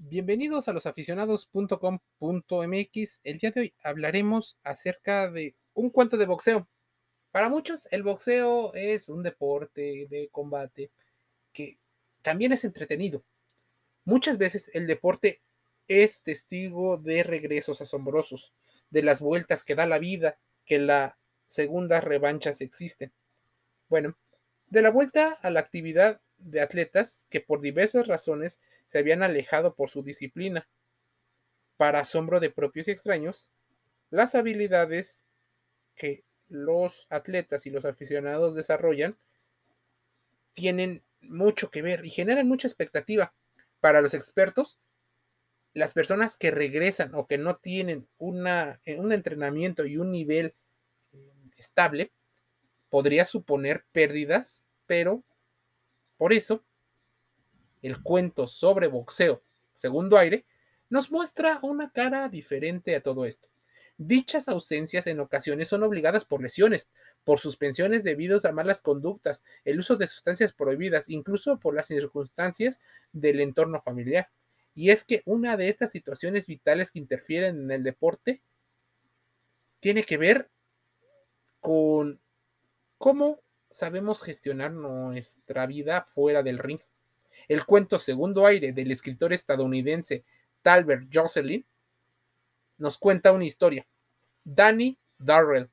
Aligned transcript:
Bienvenidos 0.00 0.68
a 0.68 0.72
losaficionados.com.mx. 0.72 3.20
El 3.24 3.38
día 3.38 3.50
de 3.50 3.60
hoy 3.60 3.74
hablaremos 3.82 4.56
acerca 4.62 5.28
de 5.28 5.56
un 5.74 5.90
cuento 5.90 6.16
de 6.16 6.24
boxeo. 6.24 6.68
Para 7.32 7.48
muchos 7.48 7.88
el 7.90 8.04
boxeo 8.04 8.72
es 8.74 9.08
un 9.08 9.24
deporte 9.24 10.06
de 10.08 10.28
combate 10.30 10.92
que 11.52 11.78
también 12.22 12.52
es 12.52 12.62
entretenido. 12.62 13.24
Muchas 14.04 14.38
veces 14.38 14.70
el 14.72 14.86
deporte 14.86 15.42
es 15.88 16.22
testigo 16.22 16.98
de 16.98 17.24
regresos 17.24 17.80
asombrosos, 17.80 18.52
de 18.90 19.02
las 19.02 19.20
vueltas 19.20 19.64
que 19.64 19.74
da 19.74 19.84
la 19.84 19.98
vida, 19.98 20.38
que 20.64 20.78
las 20.78 21.14
segundas 21.46 22.04
revanchas 22.04 22.60
existen. 22.60 23.10
Bueno, 23.88 24.16
de 24.68 24.80
la 24.80 24.90
vuelta 24.90 25.32
a 25.42 25.50
la 25.50 25.58
actividad 25.58 26.20
de 26.36 26.60
atletas 26.60 27.26
que 27.30 27.40
por 27.40 27.60
diversas 27.60 28.06
razones 28.06 28.60
se 28.88 28.98
habían 28.98 29.22
alejado 29.22 29.74
por 29.74 29.90
su 29.90 30.02
disciplina. 30.02 30.66
Para 31.76 32.00
asombro 32.00 32.40
de 32.40 32.50
propios 32.50 32.88
y 32.88 32.90
extraños, 32.90 33.52
las 34.10 34.34
habilidades 34.34 35.26
que 35.94 36.24
los 36.48 37.06
atletas 37.10 37.66
y 37.66 37.70
los 37.70 37.84
aficionados 37.84 38.56
desarrollan 38.56 39.16
tienen 40.54 41.04
mucho 41.20 41.70
que 41.70 41.82
ver 41.82 42.04
y 42.04 42.10
generan 42.10 42.48
mucha 42.48 42.66
expectativa. 42.66 43.34
Para 43.80 44.00
los 44.00 44.14
expertos, 44.14 44.80
las 45.74 45.92
personas 45.92 46.36
que 46.36 46.50
regresan 46.50 47.14
o 47.14 47.26
que 47.26 47.38
no 47.38 47.56
tienen 47.56 48.08
una, 48.16 48.80
un 48.86 49.12
entrenamiento 49.12 49.84
y 49.84 49.98
un 49.98 50.10
nivel 50.10 50.54
eh, 51.12 51.32
estable, 51.58 52.10
podría 52.88 53.26
suponer 53.26 53.84
pérdidas, 53.92 54.64
pero 54.86 55.22
por 56.16 56.32
eso 56.32 56.64
el 57.82 58.02
cuento 58.02 58.46
sobre 58.46 58.88
boxeo, 58.88 59.42
segundo 59.74 60.18
aire, 60.18 60.44
nos 60.90 61.10
muestra 61.10 61.58
una 61.62 61.90
cara 61.90 62.28
diferente 62.28 62.96
a 62.96 63.02
todo 63.02 63.24
esto. 63.24 63.48
Dichas 63.98 64.48
ausencias 64.48 65.06
en 65.08 65.18
ocasiones 65.18 65.68
son 65.68 65.82
obligadas 65.82 66.24
por 66.24 66.40
lesiones, 66.40 66.90
por 67.24 67.40
suspensiones 67.40 68.04
debidas 68.04 68.44
a 68.44 68.52
malas 68.52 68.80
conductas, 68.80 69.44
el 69.64 69.80
uso 69.80 69.96
de 69.96 70.06
sustancias 70.06 70.52
prohibidas, 70.52 71.08
incluso 71.08 71.58
por 71.58 71.74
las 71.74 71.88
circunstancias 71.88 72.80
del 73.12 73.40
entorno 73.40 73.82
familiar. 73.82 74.30
Y 74.74 74.90
es 74.90 75.04
que 75.04 75.22
una 75.24 75.56
de 75.56 75.68
estas 75.68 75.90
situaciones 75.90 76.46
vitales 76.46 76.92
que 76.92 77.00
interfieren 77.00 77.62
en 77.62 77.70
el 77.72 77.82
deporte 77.82 78.40
tiene 79.80 80.04
que 80.04 80.16
ver 80.16 80.48
con 81.60 82.20
cómo 82.98 83.40
sabemos 83.70 84.22
gestionar 84.22 84.70
nuestra 84.72 85.66
vida 85.66 86.08
fuera 86.14 86.42
del 86.42 86.58
ring. 86.58 86.80
El 87.46 87.64
cuento 87.64 87.98
Segundo 87.98 88.46
Aire 88.46 88.72
del 88.72 88.90
escritor 88.90 89.32
estadounidense 89.32 90.24
Talbert 90.62 91.08
Jocelyn 91.12 91.64
nos 92.78 92.98
cuenta 92.98 93.32
una 93.32 93.44
historia. 93.44 93.86
Danny 94.44 94.98
Darrell 95.18 95.68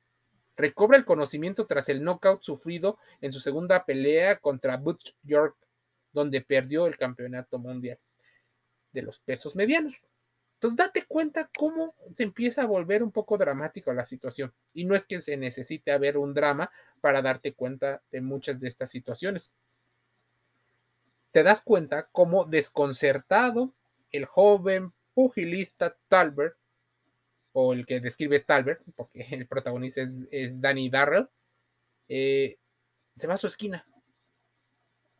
recobra 0.56 0.96
el 0.96 1.04
conocimiento 1.04 1.66
tras 1.66 1.88
el 1.88 2.02
knockout 2.02 2.42
sufrido 2.42 2.98
en 3.20 3.32
su 3.32 3.40
segunda 3.40 3.84
pelea 3.84 4.38
contra 4.38 4.76
Butch 4.76 5.14
York, 5.22 5.56
donde 6.12 6.40
perdió 6.40 6.86
el 6.86 6.96
campeonato 6.96 7.58
mundial 7.58 7.98
de 8.92 9.02
los 9.02 9.18
pesos 9.18 9.54
medianos. 9.54 9.94
Entonces, 10.54 10.76
date 10.78 11.04
cuenta 11.06 11.50
cómo 11.56 11.94
se 12.14 12.22
empieza 12.22 12.62
a 12.62 12.66
volver 12.66 13.02
un 13.02 13.12
poco 13.12 13.36
dramático 13.36 13.92
la 13.92 14.06
situación. 14.06 14.54
Y 14.72 14.86
no 14.86 14.94
es 14.94 15.04
que 15.04 15.20
se 15.20 15.36
necesite 15.36 15.92
haber 15.92 16.16
un 16.16 16.32
drama 16.32 16.70
para 17.02 17.20
darte 17.20 17.52
cuenta 17.52 18.02
de 18.10 18.22
muchas 18.22 18.58
de 18.58 18.68
estas 18.68 18.90
situaciones 18.90 19.52
te 21.36 21.42
das 21.42 21.60
cuenta 21.60 22.08
cómo 22.12 22.46
desconcertado 22.46 23.74
el 24.10 24.24
joven 24.24 24.94
pugilista 25.12 25.94
Talbert, 26.08 26.56
o 27.52 27.74
el 27.74 27.84
que 27.84 28.00
describe 28.00 28.40
Talbert, 28.40 28.80
porque 28.94 29.20
el 29.32 29.46
protagonista 29.46 30.00
es, 30.00 30.62
Danny 30.62 30.88
Darrell, 30.88 31.28
eh, 32.08 32.56
se 33.14 33.26
va 33.26 33.34
a 33.34 33.36
su 33.36 33.48
esquina. 33.48 33.84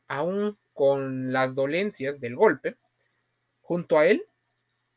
Aún 0.09 0.57
con 0.73 1.35
las 1.35 1.55
dolencias 1.55 2.19
del 2.19 2.35
golpe, 2.35 2.79
junto 3.61 3.99
a 3.99 4.07
él 4.07 4.25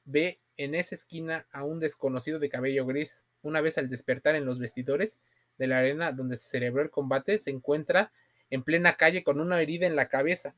ve 0.05 0.39
en 0.55 0.73
esa 0.73 0.95
esquina 0.95 1.47
a 1.51 1.65
un 1.65 1.81
desconocido 1.81 2.39
de 2.39 2.47
cabello 2.47 2.85
gris. 2.85 3.25
Una 3.41 3.59
vez 3.59 3.77
al 3.77 3.89
despertar 3.89 4.35
en 4.35 4.45
los 4.45 4.57
vestidores 4.57 5.19
de 5.57 5.67
la 5.67 5.79
arena 5.79 6.13
donde 6.13 6.38
se 6.38 6.47
celebró 6.47 6.81
el 6.81 6.89
combate, 6.89 7.39
se 7.39 7.51
encuentra 7.51 8.13
en 8.49 8.63
plena 8.63 8.95
calle 8.95 9.25
con 9.25 9.41
una 9.41 9.59
herida 9.59 9.85
en 9.85 9.97
la 9.97 10.07
cabeza 10.07 10.55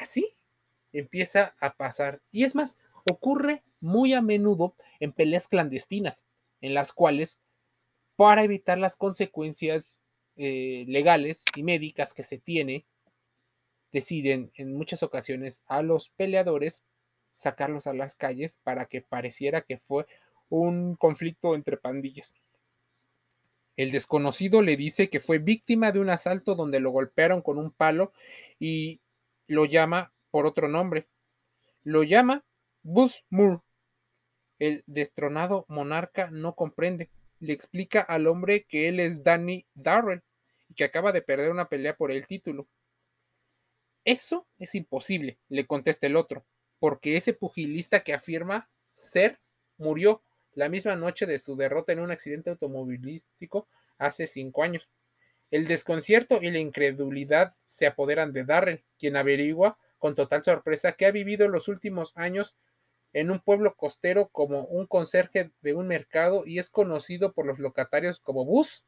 así 0.00 0.26
empieza 0.92 1.54
a 1.60 1.74
pasar. 1.76 2.20
Y 2.32 2.44
es 2.44 2.54
más, 2.54 2.76
ocurre 3.10 3.62
muy 3.80 4.12
a 4.12 4.22
menudo 4.22 4.74
en 4.98 5.12
peleas 5.12 5.48
clandestinas, 5.48 6.24
en 6.60 6.74
las 6.74 6.92
cuales, 6.92 7.38
para 8.16 8.42
evitar 8.42 8.78
las 8.78 8.96
consecuencias 8.96 10.00
eh, 10.36 10.84
legales 10.88 11.44
y 11.54 11.62
médicas 11.62 12.12
que 12.12 12.22
se 12.22 12.38
tiene, 12.38 12.86
deciden 13.92 14.52
en 14.54 14.74
muchas 14.74 15.02
ocasiones 15.02 15.62
a 15.66 15.82
los 15.82 16.10
peleadores 16.10 16.84
sacarlos 17.30 17.86
a 17.86 17.94
las 17.94 18.16
calles 18.16 18.58
para 18.62 18.86
que 18.86 19.02
pareciera 19.02 19.62
que 19.62 19.78
fue 19.78 20.06
un 20.48 20.96
conflicto 20.96 21.54
entre 21.54 21.76
pandillas. 21.76 22.34
El 23.76 23.92
desconocido 23.92 24.62
le 24.62 24.76
dice 24.76 25.08
que 25.08 25.20
fue 25.20 25.38
víctima 25.38 25.92
de 25.92 26.00
un 26.00 26.10
asalto 26.10 26.54
donde 26.54 26.80
lo 26.80 26.90
golpearon 26.90 27.40
con 27.40 27.56
un 27.56 27.70
palo 27.70 28.12
y 28.58 29.00
lo 29.50 29.64
llama 29.64 30.14
por 30.30 30.46
otro 30.46 30.68
nombre. 30.68 31.08
Lo 31.82 32.04
llama 32.04 32.44
Moore. 32.84 33.58
El 34.60 34.84
destronado 34.86 35.64
monarca 35.68 36.30
no 36.30 36.54
comprende. 36.54 37.10
Le 37.40 37.52
explica 37.52 38.00
al 38.00 38.28
hombre 38.28 38.64
que 38.68 38.86
él 38.86 39.00
es 39.00 39.24
Danny 39.24 39.66
Darrell 39.74 40.22
y 40.68 40.74
que 40.74 40.84
acaba 40.84 41.10
de 41.10 41.22
perder 41.22 41.50
una 41.50 41.68
pelea 41.68 41.96
por 41.96 42.12
el 42.12 42.28
título. 42.28 42.68
Eso 44.04 44.46
es 44.56 44.76
imposible, 44.76 45.40
le 45.48 45.66
contesta 45.66 46.06
el 46.06 46.14
otro, 46.14 46.46
porque 46.78 47.16
ese 47.16 47.34
pugilista 47.34 48.04
que 48.04 48.14
afirma 48.14 48.70
ser 48.92 49.40
murió 49.78 50.22
la 50.52 50.68
misma 50.68 50.94
noche 50.94 51.26
de 51.26 51.40
su 51.40 51.56
derrota 51.56 51.92
en 51.92 51.98
un 51.98 52.12
accidente 52.12 52.50
automovilístico 52.50 53.66
hace 53.98 54.28
cinco 54.28 54.62
años. 54.62 54.88
El 55.50 55.66
desconcierto 55.66 56.38
y 56.40 56.50
la 56.50 56.58
incredulidad 56.58 57.56
se 57.66 57.86
apoderan 57.86 58.32
de 58.32 58.44
Darrell, 58.44 58.84
quien 58.98 59.16
averigua 59.16 59.78
con 59.98 60.14
total 60.14 60.44
sorpresa 60.44 60.92
que 60.92 61.06
ha 61.06 61.10
vivido 61.10 61.48
los 61.48 61.68
últimos 61.68 62.16
años 62.16 62.54
en 63.12 63.30
un 63.30 63.40
pueblo 63.40 63.74
costero 63.74 64.28
como 64.28 64.62
un 64.64 64.86
conserje 64.86 65.50
de 65.60 65.74
un 65.74 65.88
mercado 65.88 66.44
y 66.46 66.58
es 66.58 66.70
conocido 66.70 67.32
por 67.32 67.46
los 67.46 67.58
locatarios 67.58 68.20
como 68.20 68.44
Bus. 68.44 68.84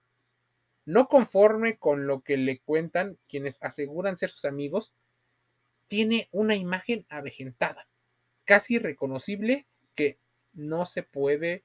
No 0.84 1.08
conforme 1.08 1.78
con 1.78 2.06
lo 2.06 2.20
que 2.20 2.36
le 2.36 2.60
cuentan 2.60 3.18
quienes 3.28 3.60
aseguran 3.62 4.16
ser 4.16 4.30
sus 4.30 4.44
amigos, 4.44 4.92
tiene 5.88 6.28
una 6.30 6.54
imagen 6.54 7.04
avejentada, 7.08 7.88
casi 8.44 8.76
irreconocible 8.76 9.66
que 9.94 10.18
no 10.54 10.86
se 10.86 11.02
puede 11.02 11.64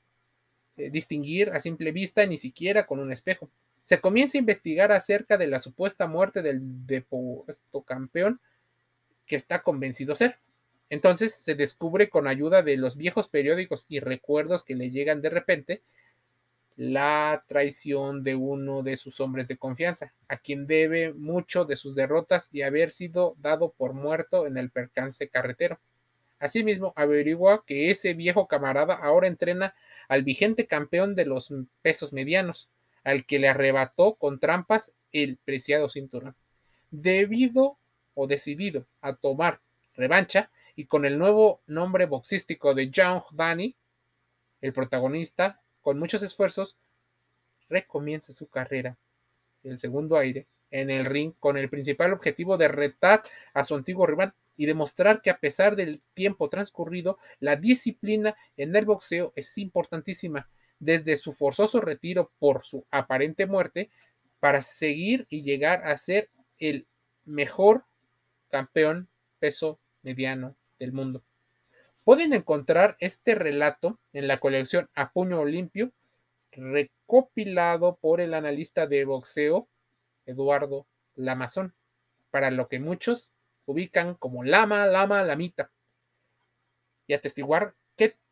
eh, 0.76 0.90
distinguir 0.90 1.52
a 1.52 1.60
simple 1.60 1.92
vista 1.92 2.26
ni 2.26 2.38
siquiera 2.38 2.86
con 2.88 3.00
un 3.00 3.12
espejo 3.12 3.50
se 3.88 4.02
comienza 4.02 4.38
a 4.38 4.40
investigar 4.40 4.92
acerca 4.92 5.38
de 5.38 5.48
la 5.48 5.60
supuesta 5.60 6.08
muerte 6.08 6.42
del 6.42 6.60
depuesto 6.86 7.84
campeón 7.84 8.42
que 9.26 9.38
está 9.38 9.64
convencido 9.64 10.14
ser. 10.14 10.40
Entonces 10.90 11.34
se 11.34 11.56
descubre 11.56 12.10
con 12.10 12.28
ayuda 12.28 12.64
de 12.64 12.76
los 12.76 12.98
viejos 12.98 13.30
periódicos 13.30 13.86
y 13.88 14.02
recuerdos 14.02 14.66
que 14.66 14.76
le 14.76 14.90
llegan 14.92 15.22
de 15.22 15.30
repente 15.30 15.84
la 16.76 17.46
traición 17.48 18.24
de 18.24 18.36
uno 18.36 18.84
de 18.84 18.98
sus 18.98 19.22
hombres 19.22 19.48
de 19.48 19.56
confianza, 19.56 20.14
a 20.28 20.36
quien 20.36 20.68
debe 20.68 21.14
mucho 21.14 21.64
de 21.64 21.78
sus 21.78 21.96
derrotas 21.96 22.50
y 22.52 22.64
haber 22.64 22.92
sido 22.92 23.38
dado 23.40 23.72
por 23.72 23.94
muerto 23.94 24.48
en 24.48 24.58
el 24.58 24.70
percance 24.70 25.30
carretero. 25.30 25.80
Asimismo, 26.40 26.92
averigua 26.98 27.64
que 27.66 27.90
ese 27.90 28.16
viejo 28.16 28.50
camarada 28.50 28.96
ahora 28.96 29.28
entrena 29.28 29.76
al 30.10 30.24
vigente 30.24 30.68
campeón 30.68 31.16
de 31.16 31.24
los 31.24 31.54
pesos 31.82 32.12
medianos, 32.12 32.70
al 33.08 33.26
que 33.26 33.40
le 33.40 33.48
arrebató 33.48 34.16
con 34.16 34.38
trampas 34.38 34.92
el 35.14 35.38
preciado 35.38 35.88
cinturón. 35.88 36.36
Debido 36.92 37.78
o 38.16 38.28
decidido 38.28 38.86
a 39.00 39.16
tomar 39.16 39.62
revancha 39.96 40.52
y 40.76 40.88
con 40.88 41.06
el 41.06 41.18
nuevo 41.18 41.62
nombre 41.68 42.06
boxístico 42.06 42.74
de 42.74 42.92
John 42.94 43.22
Danny, 43.32 43.78
el 44.60 44.74
protagonista, 44.74 45.62
con 45.82 45.98
muchos 46.00 46.22
esfuerzos, 46.22 46.76
recomienza 47.70 48.34
su 48.34 48.50
carrera, 48.50 48.98
el 49.64 49.80
segundo 49.80 50.18
aire, 50.18 50.46
en 50.70 50.90
el 50.90 51.06
ring 51.06 51.32
con 51.40 51.56
el 51.56 51.70
principal 51.70 52.12
objetivo 52.12 52.58
de 52.58 52.68
retar 52.68 53.24
a 53.54 53.64
su 53.64 53.74
antiguo 53.76 54.06
rival 54.06 54.34
y 54.58 54.66
demostrar 54.66 55.22
que 55.22 55.30
a 55.30 55.38
pesar 55.38 55.78
del 55.78 56.02
tiempo 56.14 56.50
transcurrido, 56.50 57.20
la 57.40 57.56
disciplina 57.56 58.36
en 58.58 58.76
el 58.76 58.84
boxeo 58.84 59.32
es 59.38 59.58
importantísima 59.58 60.50
desde 60.80 61.18
su 61.18 61.34
forzoso 61.34 61.82
retiro 61.82 62.32
por 62.40 62.66
su 62.66 62.86
aparente 62.92 63.46
muerte 63.46 63.90
para 64.40 64.62
seguir 64.62 65.26
y 65.30 65.44
llegar 65.44 65.86
a 65.88 65.98
ser 65.98 66.30
el 66.60 66.88
mejor 67.26 67.86
campeón 68.50 69.10
peso 69.40 69.80
mediano 70.02 70.56
del 70.80 70.94
mundo. 70.94 71.24
Pueden 72.04 72.34
encontrar 72.34 72.96
este 73.00 73.36
relato 73.36 74.00
en 74.14 74.28
la 74.28 74.40
colección 74.40 74.90
A 74.96 75.12
Puño 75.12 75.44
Limpio, 75.44 75.92
recopilado 76.52 77.98
por 77.98 78.22
el 78.22 78.34
analista 78.34 78.88
de 78.88 79.04
boxeo 79.04 79.68
Eduardo 80.26 80.88
Lamazón, 81.16 81.74
para 82.32 82.52
lo 82.52 82.68
que 82.68 82.80
muchos 82.80 83.34
ubican 83.66 84.16
como 84.16 84.44
Lama, 84.44 84.86
Lama, 84.86 85.24
Lamita, 85.24 85.72
y 87.08 87.14
atestiguar 87.14 87.76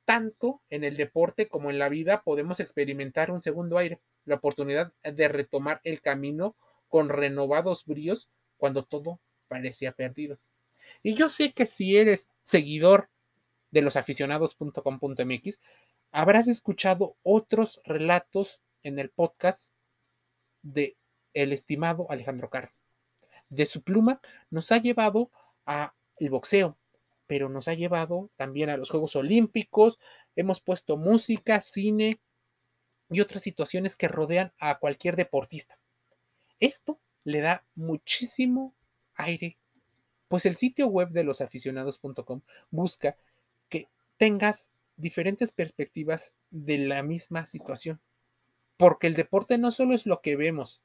tanto 0.06 0.62
en 0.69 0.84
el 0.84 0.98
deporte 0.98 1.48
como 1.48 1.69
en 1.69 1.80
la 1.80 1.90
vida 1.90 2.22
podemos 2.24 2.60
experimentar 2.60 3.31
un 3.31 3.42
segundo 3.42 3.78
aire, 3.78 4.00
la 4.25 4.36
oportunidad 4.36 4.94
de 5.04 5.28
retomar 5.28 5.81
el 5.84 6.02
camino 6.02 6.56
con 6.88 7.10
renovados 7.10 7.86
bríos 7.86 8.30
cuando 8.57 8.86
todo 8.86 9.19
parecía 9.48 9.92
perdido. 9.92 10.40
Y 11.04 11.16
yo 11.16 11.30
sé 11.30 11.54
que 11.54 11.66
si 11.66 11.98
eres 11.98 12.30
seguidor 12.44 13.10
de 13.72 13.81
los 13.81 13.96
aficionados.com.mx, 13.96 15.60
habrás 16.12 16.48
escuchado 16.48 17.18
otros 17.24 17.81
relatos 17.84 18.62
en 18.84 19.00
el 19.00 19.10
podcast 19.10 19.74
de 20.62 20.96
el 21.34 21.51
estimado 21.51 22.08
Alejandro 22.10 22.50
Carr. 22.50 22.72
De 23.50 23.66
su 23.66 23.81
pluma 23.84 24.22
nos 24.50 24.72
ha 24.72 24.78
llevado 24.78 25.31
a 25.66 25.94
el 26.18 26.30
boxeo, 26.30 26.78
pero 27.27 27.50
nos 27.50 27.68
ha 27.68 27.74
llevado 27.74 28.30
también 28.36 28.69
a 28.69 28.77
los 28.77 28.89
Juegos 28.89 29.16
Olímpicos, 29.16 30.00
hemos 30.36 30.62
puesto 30.62 30.98
música, 30.98 31.62
cine 31.62 32.19
y 33.10 33.22
otras 33.22 33.42
situaciones 33.42 33.95
que 33.95 34.07
rodean 34.07 34.54
a 34.60 34.80
cualquier 34.80 35.16
deportista. 35.16 35.77
Esto 36.60 37.00
le 37.24 37.42
da 37.42 37.66
muchísimo 37.75 38.74
aire, 39.16 39.57
pues 40.27 40.45
el 40.45 40.56
sitio 40.56 40.88
web 40.88 41.10
de 41.10 41.24
losaficionados.com 41.24 42.42
busca 42.72 43.18
que 43.69 43.89
tengas 44.18 44.72
diferentes 44.98 45.51
perspectivas 45.51 46.33
de 46.51 46.77
la 46.77 47.04
misma 47.04 47.45
situación, 47.45 48.00
porque 48.77 49.07
el 49.07 49.13
deporte 49.13 49.57
no 49.57 49.72
solo 49.72 49.94
es 49.94 50.06
lo 50.06 50.22
que 50.22 50.36
vemos, 50.36 50.81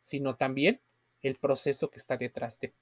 sino 0.00 0.36
también 0.36 0.80
el 1.22 1.36
proceso 1.36 1.90
que 1.90 1.98
está 1.98 2.16
detrás 2.16 2.58
de. 2.60 2.72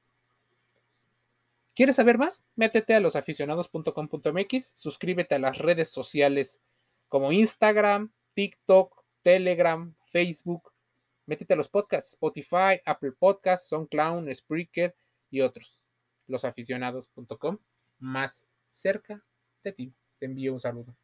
¿Quieres 1.75 1.97
saber 1.97 2.19
más? 2.19 2.45
Métete 2.55 2.95
a 2.95 3.01
losaficionados.com.mx, 3.01 4.75
suscríbete 4.77 5.35
a 5.35 5.41
las 5.41 5.59
redes 5.59 5.91
sociales 5.91 6.61
como 7.09 7.33
Instagram, 7.33 8.13
TikTok, 8.35 9.05
Telegram, 9.23 9.95
Facebook. 10.13 10.73
Métete 11.27 11.55
a 11.55 11.57
los 11.57 11.69
podcasts, 11.69 12.13
Spotify, 12.13 12.81
Apple 12.85 13.13
Podcasts, 13.19 13.69
SoundCloud, 13.69 14.33
Spreaker 14.33 14.95
y 15.31 15.41
otros. 15.41 15.81
Losaficionados.com, 16.29 17.59
más 17.99 18.47
cerca 18.69 19.25
de 19.65 19.73
ti. 19.73 19.95
Te 20.21 20.27
envío 20.27 20.53
un 20.53 20.61
saludo. 20.61 20.95